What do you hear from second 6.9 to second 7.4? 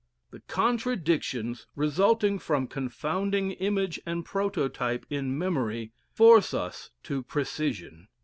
to